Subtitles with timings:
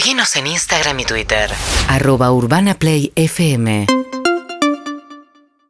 [0.00, 1.50] Seguinos en Instagram y Twitter.
[1.86, 3.84] Arroba Urbana Play FM.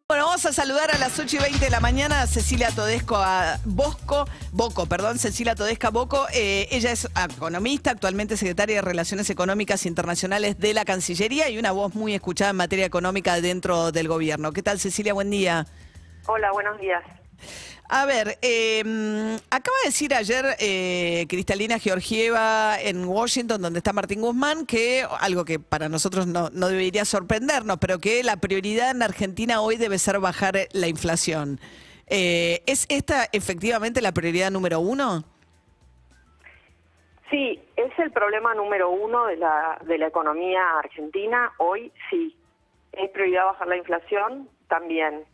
[0.06, 3.16] Bueno, vamos a saludar a las 8 y 20 de la mañana a Cecilia Todesco
[3.16, 6.28] a Bosco, Boco, perdón, Cecilia Todesca Boco.
[6.32, 11.72] Eh, ella es economista, actualmente secretaria de Relaciones Económicas Internacionales de la Cancillería y una
[11.72, 14.52] voz muy escuchada en materia económica dentro del gobierno.
[14.52, 15.12] ¿Qué tal, Cecilia?
[15.12, 15.66] Buen día.
[16.28, 17.02] Hola, buenos días.
[17.92, 18.84] A ver, eh,
[19.50, 25.44] acaba de decir ayer eh, Cristalina Georgieva en Washington, donde está Martín Guzmán, que algo
[25.44, 29.98] que para nosotros no, no, debería sorprendernos, pero que la prioridad en Argentina hoy debe
[29.98, 31.58] ser bajar la inflación.
[32.06, 35.24] Eh, ¿Es esta efectivamente la prioridad número uno?
[37.28, 41.54] Sí, es el problema número uno de la, de la economía argentina.
[41.58, 42.36] Hoy sí.
[42.92, 44.48] ¿Es prioridad bajar la inflación?
[44.68, 45.24] También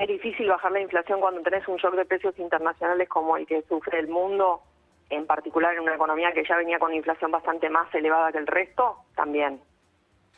[0.00, 3.62] es difícil bajar la inflación cuando tenés un shock de precios internacionales como el que
[3.62, 4.62] sufre el mundo,
[5.10, 8.46] en particular en una economía que ya venía con inflación bastante más elevada que el
[8.46, 9.60] resto, también.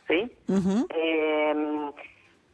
[0.07, 0.29] ¿Sí?
[0.89, 1.91] eh,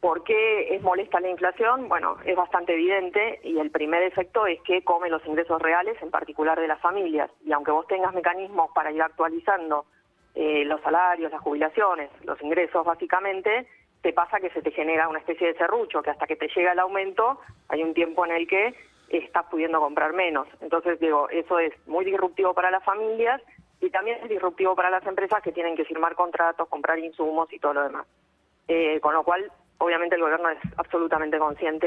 [0.00, 1.88] ¿Por qué es molesta la inflación?
[1.88, 6.10] Bueno, es bastante evidente y el primer efecto es que come los ingresos reales, en
[6.10, 7.30] particular de las familias.
[7.44, 9.84] Y aunque vos tengas mecanismos para ir actualizando
[10.34, 13.66] eh, los salarios, las jubilaciones, los ingresos básicamente,
[14.02, 16.72] te pasa que se te genera una especie de serrucho, que hasta que te llega
[16.72, 18.74] el aumento hay un tiempo en el que
[19.08, 20.48] estás pudiendo comprar menos.
[20.60, 23.42] Entonces, digo, eso es muy disruptivo para las familias
[23.80, 27.58] y también es disruptivo para las empresas que tienen que firmar contratos, comprar insumos y
[27.58, 28.06] todo lo demás.
[28.68, 31.86] Eh, con lo cual, obviamente el gobierno es absolutamente consciente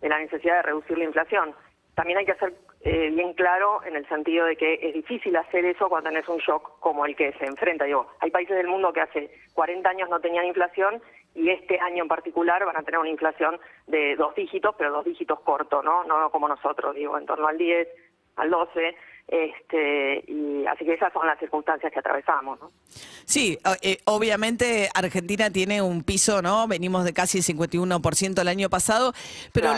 [0.00, 1.54] de la necesidad de reducir la inflación
[1.94, 5.64] también hay que ser eh, bien claro en el sentido de que es difícil hacer
[5.64, 7.84] eso cuando tenés un shock como el que se enfrenta.
[7.84, 11.02] Digo, hay países del mundo que hace 40 años no tenían inflación
[11.34, 15.04] y este año en particular van a tener una inflación de dos dígitos, pero dos
[15.04, 16.04] dígitos cortos, ¿no?
[16.04, 17.88] No como nosotros, digo, en torno al 10,
[18.36, 18.96] al 12.
[19.28, 22.60] Este, y así que esas son las circunstancias que atravesamos.
[22.60, 22.70] ¿no?
[23.24, 26.68] Sí, eh, obviamente Argentina tiene un piso, ¿no?
[26.68, 29.14] Venimos de casi el 51% el año pasado,
[29.52, 29.72] pero,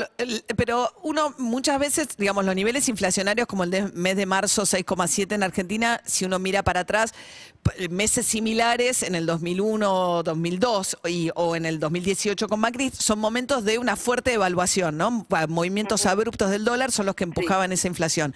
[0.57, 5.35] pero uno muchas veces, digamos, los niveles inflacionarios como el de mes de marzo 6,7
[5.35, 7.15] en Argentina, si uno mira para atrás,
[7.91, 13.65] meses similares en el 2001, 2002 y, o en el 2018 con Macri, son momentos
[13.65, 15.27] de una fuerte evaluación, ¿no?
[15.49, 18.35] Movimientos abruptos del dólar son los que empujaban esa inflación.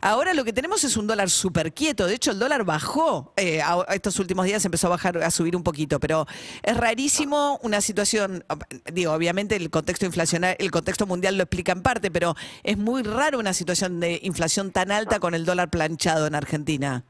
[0.00, 2.06] Ahora lo que tenemos es un dólar súper quieto.
[2.06, 3.32] De hecho, el dólar bajó.
[3.36, 3.60] Eh,
[3.92, 6.26] estos últimos días empezó a bajar, a subir un poquito, pero
[6.62, 8.44] es rarísimo una situación.
[8.92, 13.02] Digo, obviamente el contexto inflacionario, el contexto mundial lo explica en parte, pero es muy
[13.02, 17.04] raro una situación de inflación tan alta con el dólar planchado en Argentina.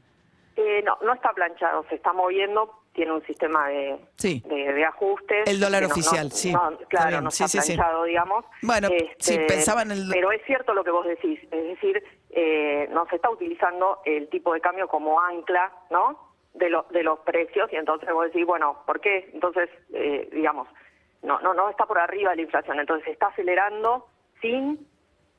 [0.57, 5.47] Eh, no, no está planchado, se está moviendo, tiene un sistema de, de, ajustes.
[5.47, 6.53] El dólar oficial, sí.
[6.87, 8.45] claro, no está planchado, digamos.
[8.61, 10.07] Bueno, sí, este, pensaban el...
[10.09, 12.01] Pero es cierto lo que vos decís, es decir,
[12.37, 16.19] eh, no se está utilizando el tipo de cambio como ancla, ¿no?
[16.53, 19.29] De, de los precios y entonces vos decís, bueno, ¿por qué?
[19.33, 20.67] Entonces, eh, digamos,
[21.23, 24.07] no, no, no está por arriba la inflación, entonces se está acelerando
[24.41, 24.85] sin,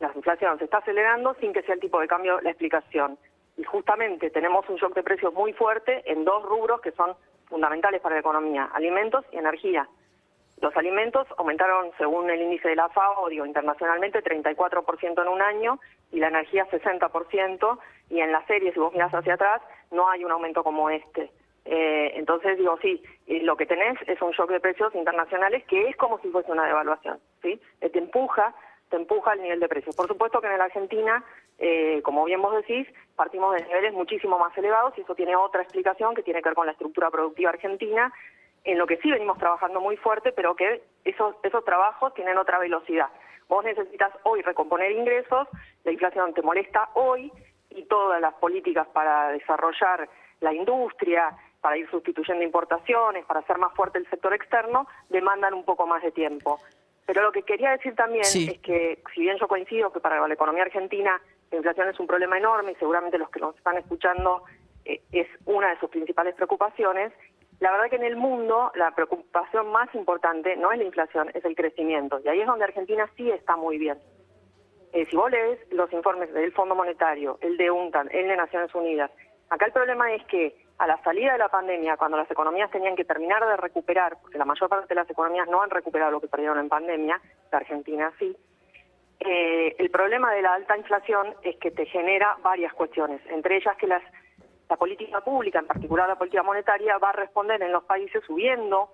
[0.00, 3.18] la inflación se está acelerando sin que sea el tipo de cambio la explicación.
[3.58, 7.14] Y justamente tenemos un shock de precios muy fuerte en dos rubros que son
[7.46, 9.88] fundamentales para la economía, alimentos y energía.
[10.60, 15.78] Los alimentos aumentaron, según el índice de la FAO, digo, internacionalmente 34% en un año
[16.10, 17.78] y la energía 60%,
[18.08, 21.30] y en la serie, si vos mirás hacia atrás, no hay un aumento como este.
[21.64, 25.96] Eh, entonces, digo, sí, lo que tenés es un shock de precios internacionales que es
[25.96, 27.60] como si fuese una devaluación, ¿sí?
[27.80, 28.54] Eh, te empuja,
[28.88, 29.96] te empuja el nivel de precios.
[29.96, 31.24] Por supuesto que en la Argentina,
[31.58, 32.86] eh, como bien vos decís,
[33.16, 36.54] partimos de niveles muchísimo más elevados y eso tiene otra explicación que tiene que ver
[36.54, 38.12] con la estructura productiva argentina
[38.66, 42.58] en lo que sí venimos trabajando muy fuerte, pero que esos, esos trabajos tienen otra
[42.58, 43.08] velocidad.
[43.48, 45.48] Vos necesitas hoy recomponer ingresos,
[45.84, 47.32] la inflación te molesta hoy
[47.70, 50.08] y todas las políticas para desarrollar
[50.40, 55.64] la industria, para ir sustituyendo importaciones, para hacer más fuerte el sector externo, demandan un
[55.64, 56.60] poco más de tiempo.
[57.06, 60.34] Pero lo que quería decir también es que, si bien yo coincido que para la
[60.34, 61.20] economía argentina
[61.52, 64.42] la inflación es un problema enorme y seguramente los que nos están escuchando
[64.84, 67.12] eh, es una de sus principales preocupaciones,
[67.60, 71.44] la verdad que en el mundo la preocupación más importante no es la inflación, es
[71.44, 72.20] el crecimiento.
[72.24, 73.98] Y ahí es donde Argentina sí está muy bien.
[74.92, 78.74] Eh, si vos lees los informes del Fondo Monetario, el de UNTAN, el de Naciones
[78.74, 79.10] Unidas,
[79.48, 82.96] acá el problema es que a la salida de la pandemia, cuando las economías tenían
[82.96, 86.20] que terminar de recuperar, porque la mayor parte de las economías no han recuperado lo
[86.20, 87.20] que perdieron en pandemia,
[87.50, 88.36] la Argentina sí,
[89.20, 93.76] eh, el problema de la alta inflación es que te genera varias cuestiones, entre ellas
[93.78, 94.02] que las
[94.68, 98.90] la política pública, en particular la política monetaria, va a responder en los países subiendo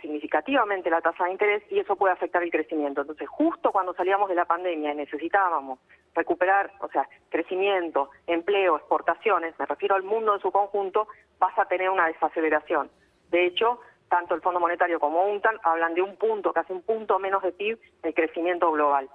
[0.00, 3.02] significativamente la tasa de interés y eso puede afectar el crecimiento.
[3.02, 5.78] Entonces, justo cuando salíamos de la pandemia y necesitábamos
[6.14, 11.06] recuperar, o sea, crecimiento, empleo, exportaciones, me refiero al mundo en su conjunto,
[11.38, 12.90] vas a tener una desaceleración.
[13.30, 17.18] De hecho, tanto el Fondo Monetario como UNTAN hablan de un punto, casi un punto
[17.18, 19.08] menos de PIB de crecimiento global.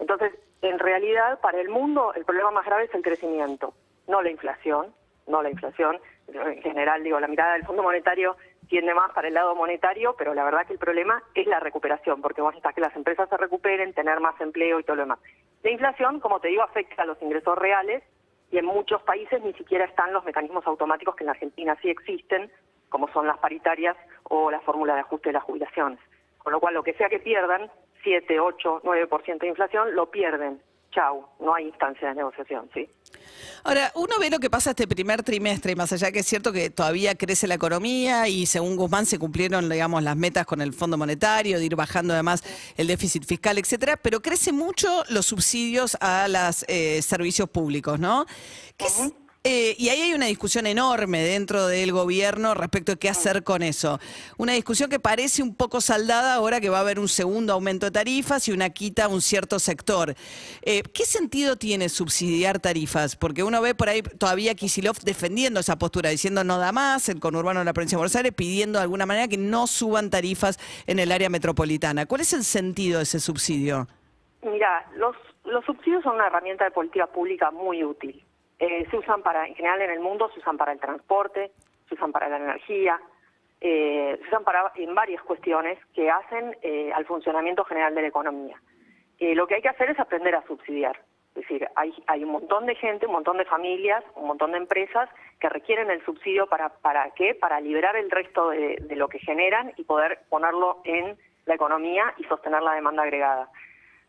[0.00, 3.74] Entonces, en realidad, para el mundo, el problema más grave es el crecimiento,
[4.08, 4.92] no la inflación,
[5.30, 5.98] no la inflación.
[6.28, 8.36] En general, digo, la mirada del Fondo Monetario
[8.68, 12.22] tiende más para el lado monetario, pero la verdad que el problema es la recuperación,
[12.22, 15.18] porque vos necesitas que las empresas se recuperen, tener más empleo y todo lo demás.
[15.64, 18.02] La inflación, como te digo, afecta a los ingresos reales
[18.52, 21.90] y en muchos países ni siquiera están los mecanismos automáticos que en la Argentina sí
[21.90, 22.50] existen,
[22.88, 25.98] como son las paritarias o la fórmula de ajuste de las jubilaciones.
[26.38, 27.70] Con lo cual, lo que sea que pierdan,
[28.04, 30.60] 7, 8, 9% de inflación, lo pierden.
[30.92, 32.88] Chau, no hay instancia de negociación, ¿sí?
[33.62, 36.52] Ahora, uno ve lo que pasa este primer trimestre, y más allá que es cierto
[36.52, 40.72] que todavía crece la economía y según Guzmán se cumplieron, digamos, las metas con el
[40.72, 42.42] Fondo Monetario, de ir bajando además
[42.76, 48.26] el déficit fiscal, etcétera, pero crece mucho los subsidios a los eh, servicios públicos, ¿no?
[48.76, 48.86] ¿Qué,
[49.42, 53.62] eh, y ahí hay una discusión enorme dentro del gobierno respecto a qué hacer con
[53.62, 53.98] eso.
[54.36, 57.86] Una discusión que parece un poco saldada ahora que va a haber un segundo aumento
[57.86, 60.14] de tarifas y una quita a un cierto sector.
[60.60, 63.16] Eh, ¿Qué sentido tiene subsidiar tarifas?
[63.16, 67.18] Porque uno ve por ahí todavía Kisilov defendiendo esa postura, diciendo no da más, el
[67.18, 70.58] conurbano de la provincia de Buenos Aires pidiendo de alguna manera que no suban tarifas
[70.86, 72.04] en el área metropolitana.
[72.04, 73.88] ¿Cuál es el sentido de ese subsidio?
[74.42, 75.16] Mira, los,
[75.46, 78.22] los subsidios son una herramienta de política pública muy útil
[78.60, 81.50] eh, se usan para, en general en el mundo, se usan para el transporte,
[81.88, 83.00] se usan para la energía,
[83.58, 88.08] eh, se usan para en varias cuestiones que hacen eh, al funcionamiento general de la
[88.08, 88.60] economía.
[89.18, 91.00] lo que hay que hacer es aprender a subsidiar.
[91.30, 94.58] Es decir, hay, hay un montón de gente, un montón de familias, un montón de
[94.58, 95.08] empresas
[95.38, 97.34] que requieren el subsidio para, para qué?
[97.34, 101.16] Para liberar el resto de, de lo que generan y poder ponerlo en
[101.46, 103.48] la economía y sostener la demanda agregada.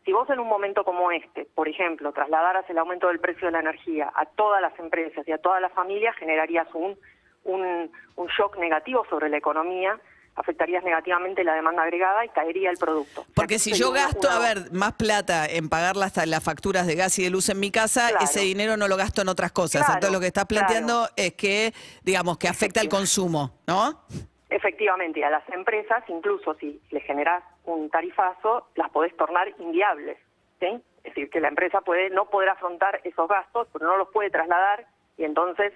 [0.03, 3.51] Si vos en un momento como este, por ejemplo, trasladaras el aumento del precio de
[3.51, 6.97] la energía a todas las empresas y a todas las familias, generarías un,
[7.43, 9.99] un, un shock negativo sobre la economía,
[10.35, 13.25] afectarías negativamente la demanda agregada y caería el producto.
[13.35, 17.19] Porque si yo gasto, a ver, más plata en pagar las, las facturas de gas
[17.19, 19.83] y de luz en mi casa, ese dinero no lo gasto en otras cosas.
[19.87, 24.03] Entonces lo que estás planteando es que, digamos, que afecta al consumo, ¿no?
[24.51, 30.17] Efectivamente, a las empresas, incluso si le generas un tarifazo, las podés tornar inviables.
[30.59, 34.29] Es decir, que la empresa puede no poder afrontar esos gastos, pero no los puede
[34.29, 34.85] trasladar
[35.17, 35.73] y entonces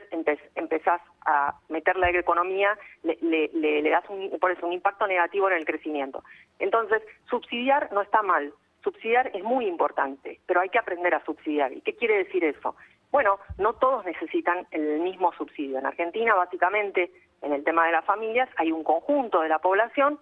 [0.55, 5.49] empezás a meterle a la economía, le, le, das un, por eso un impacto negativo
[5.49, 6.23] en el crecimiento.
[6.59, 11.73] Entonces, subsidiar no está mal, subsidiar es muy importante, pero hay que aprender a subsidiar.
[11.73, 12.75] ¿Y qué quiere decir eso?
[13.11, 15.79] Bueno, no todos necesitan el mismo subsidio.
[15.79, 17.11] En Argentina, básicamente,
[17.45, 20.19] en el tema de las familias, hay un conjunto de la población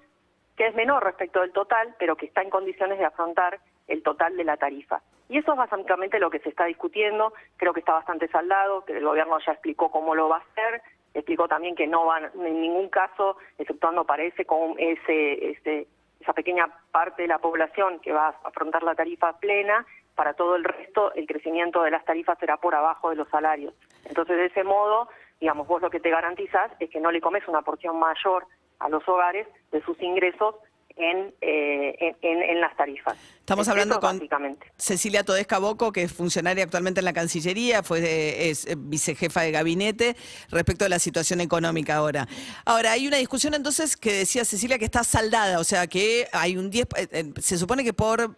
[0.57, 4.35] que es menor respecto del total, pero que está en condiciones de afrontar el total
[4.35, 5.01] de la tarifa.
[5.29, 8.97] Y eso es básicamente lo que se está discutiendo, creo que está bastante saldado, que
[8.97, 10.81] el gobierno ya explicó cómo lo va a hacer,
[11.13, 15.87] explicó también que no van en ningún caso, exceptuando parece con ese, ese,
[16.19, 20.55] esa pequeña parte de la población que va a afrontar la tarifa plena, para todo
[20.55, 23.73] el resto el crecimiento de las tarifas será por abajo de los salarios.
[24.05, 27.47] Entonces, de ese modo, digamos, vos lo que te garantizás es que no le comes
[27.47, 28.45] una porción mayor
[28.79, 30.55] a los hogares de sus ingresos
[30.95, 33.17] en, eh, en, las tarifas.
[33.39, 34.21] Estamos hablando con
[34.77, 39.51] Cecilia Todesca Boco, que es funcionaria actualmente en la Cancillería, fue es eh, vicejefa de
[39.51, 40.15] gabinete,
[40.49, 42.27] respecto a la situación económica ahora.
[42.63, 46.57] Ahora, hay una discusión entonces que decía Cecilia que está saldada, o sea que hay
[46.57, 48.35] un 10, eh, se supone que por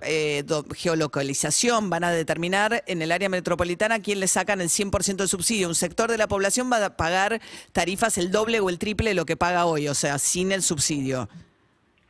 [0.75, 5.67] geolocalización van a determinar en el área metropolitana quién le sacan el 100% de subsidio.
[5.67, 7.41] Un sector de la población va a pagar
[7.73, 10.63] tarifas el doble o el triple de lo que paga hoy, o sea, sin el
[10.63, 11.29] subsidio.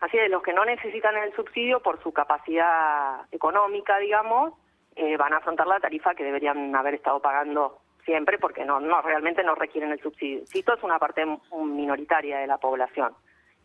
[0.06, 4.54] Así de los que no necesitan el subsidio por su capacidad económica, digamos,
[4.96, 9.02] eh, van a afrontar la tarifa que deberían haber estado pagando siempre porque no, no
[9.02, 10.44] realmente no requieren el subsidio.
[10.44, 13.16] esto es una parte minoritaria de la población.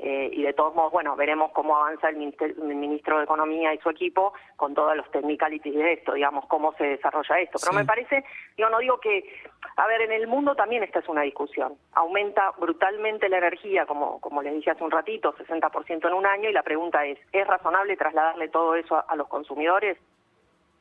[0.03, 3.91] Eh, y de todos modos, bueno, veremos cómo avanza el, ministro de Economía y su
[3.91, 7.59] equipo con todos los technicalities de esto, digamos, cómo se desarrolla esto.
[7.61, 8.25] Pero me parece,
[8.57, 9.31] yo no digo que,
[9.77, 11.75] a ver, en el mundo también esta es una discusión.
[11.93, 16.49] Aumenta brutalmente la energía, como, como les dije hace un ratito, 60% en un año,
[16.49, 19.99] y la pregunta es, ¿es razonable trasladarle todo eso a, los consumidores?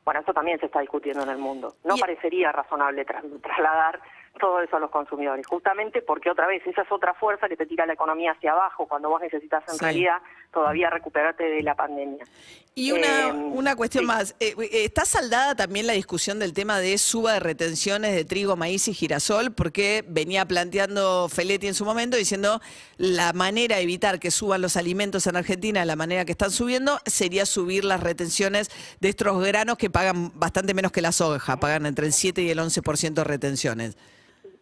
[0.06, 1.74] Bueno, eso también se está discutiendo en el mundo.
[1.84, 4.00] No parecería razonable trasladar
[4.40, 7.66] todo eso a los consumidores, justamente porque otra vez esa es otra fuerza que te
[7.66, 10.18] tira la economía hacia abajo cuando vos necesitas en realidad
[10.52, 12.26] todavía recuperarte de la pandemia.
[12.76, 14.08] Y una, Eh, una cuestión sí.
[14.08, 14.36] más.
[14.40, 18.56] Eh, eh, ¿Está saldada también la discusión del tema de suba de retenciones de trigo,
[18.56, 19.52] maíz y girasol?
[19.52, 22.62] Porque venía planteando Feletti en su momento diciendo
[22.98, 26.52] la manera de evitar que suban los alimentos en Argentina de la manera que están
[26.52, 28.70] subiendo sería subir las retenciones
[29.02, 32.50] de estos granos que pagan bastante menos que la soja, pagan entre el 7 y
[32.50, 33.98] el 11% de retenciones.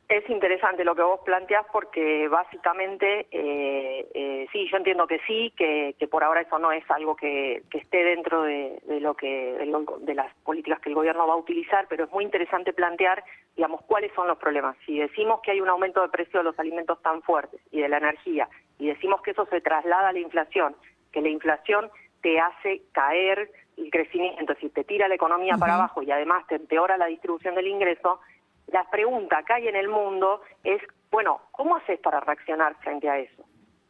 [0.09, 5.51] Es interesante lo que vos planteás porque básicamente, eh, eh, sí, yo entiendo que sí,
[5.57, 9.15] que, que por ahora eso no es algo que, que esté dentro de, de lo
[9.15, 12.23] que de, lo- de las políticas que el gobierno va a utilizar, pero es muy
[12.23, 13.21] interesante plantear,
[13.57, 14.77] digamos, cuáles son los problemas.
[14.85, 17.89] Si decimos que hay un aumento de precio de los alimentos tan fuertes y de
[17.89, 18.47] la energía,
[18.79, 20.73] y decimos que eso se traslada a la inflación,
[21.11, 21.89] que la inflación
[22.21, 26.55] te hace caer el crecimiento, decir, te tira la economía para abajo y además te
[26.55, 28.21] empeora la distribución del ingreso,
[28.67, 30.81] la pregunta que hay en el mundo es,
[31.11, 33.43] bueno, ¿cómo haces para reaccionar frente a eso?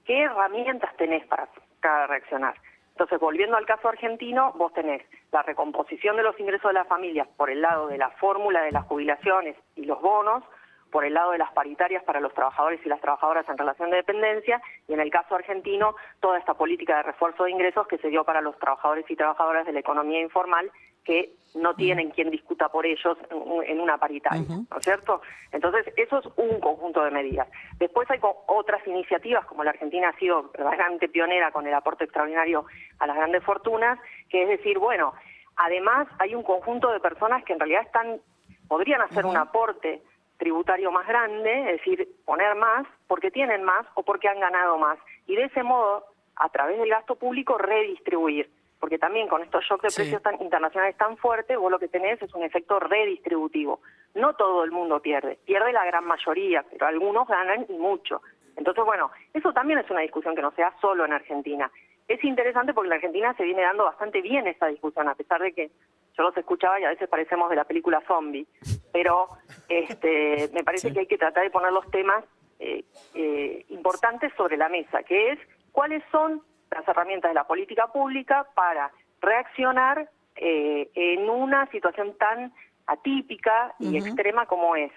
[0.05, 1.49] ¿Qué herramientas tenés para,
[1.81, 2.55] para reaccionar?
[2.91, 7.27] Entonces, volviendo al caso argentino, vos tenés la recomposición de los ingresos de las familias
[7.37, 10.43] por el lado de la fórmula de las jubilaciones y los bonos,
[10.91, 13.97] por el lado de las paritarias para los trabajadores y las trabajadoras en relación de
[13.97, 18.09] dependencia, y en el caso argentino, toda esta política de refuerzo de ingresos que se
[18.09, 20.71] dio para los trabajadores y trabajadoras de la economía informal,
[21.03, 23.17] que no tienen quien discuta por ellos
[23.65, 25.21] en- una paritaria, ¿no es cierto?
[25.53, 27.47] Entonces, eso es un conjunto de medidas.
[27.79, 32.65] Después hay otras iniciativas, como la Argentina ha sido verdaderamente pionera con el aporte extraordinario
[32.99, 33.97] a las grandes fortunas,
[34.29, 35.13] que es decir, bueno,
[35.55, 38.19] además hay un conjunto de personas que en realidad están,
[38.67, 40.01] podrían hacer un aporte
[40.37, 44.97] tributario más grande, es decir, poner más porque tienen más o porque han ganado más.
[45.25, 48.49] Y de ese modo, a través del gasto público, redistribuir.
[48.79, 50.01] Porque también con estos shocks de Sí.
[50.03, 53.81] precios tan, internacionales tan fuertes, vos lo que tenés es un efecto redistributivo.
[54.13, 58.21] No todo el mundo pierde, pierde la gran mayoría, pero algunos ganan y mucho.
[58.55, 61.71] Entonces, bueno, eso también es una discusión que no se da solo en Argentina.
[62.07, 65.53] Es interesante porque en Argentina se viene dando bastante bien esta discusión, a pesar de
[65.53, 65.71] que
[66.15, 68.47] yo los escuchaba y a veces parecemos de la película Zombie,
[68.97, 69.27] pero
[69.69, 72.23] este, me parece que hay que tratar de poner los temas
[72.59, 75.39] eh, eh, importantes sobre la mesa, que es
[75.71, 82.51] cuáles son las herramientas de la política pública para reaccionar eh, en una situación tan
[82.87, 84.91] atípica y extrema como es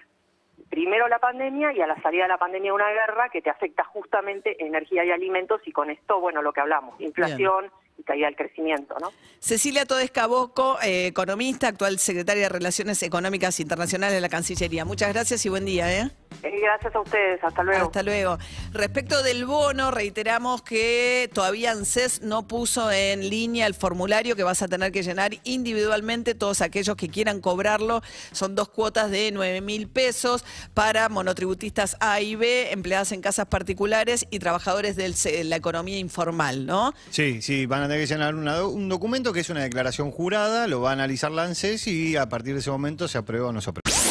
[0.69, 3.83] primero la pandemia y a la salida de la pandemia una guerra que te afecta
[3.83, 7.71] justamente energía y alimentos y con esto, bueno, lo que hablamos, inflación
[8.15, 9.11] y del crecimiento, ¿no?
[9.39, 14.85] Cecilia Todes Boco, eh, economista, actual secretaria de Relaciones Económicas Internacionales de la Cancillería.
[14.85, 15.91] Muchas gracias y buen día.
[15.91, 16.11] ¿eh?
[16.43, 17.85] Eh, Gracias a ustedes, hasta luego.
[17.85, 18.37] Hasta luego.
[18.71, 24.61] Respecto del bono, reiteramos que todavía ANSES no puso en línea el formulario que vas
[24.61, 26.35] a tener que llenar individualmente.
[26.35, 32.21] Todos aquellos que quieran cobrarlo son dos cuotas de 9 mil pesos para monotributistas A
[32.21, 36.93] y B, empleadas en casas particulares y trabajadores de la economía informal, ¿no?
[37.09, 40.67] Sí, sí, van a tener que llenar una un documento que es una declaración jurada,
[40.67, 43.53] lo va a analizar la ANSES y a partir de ese momento se aprueba o
[43.53, 44.10] no se aprueba.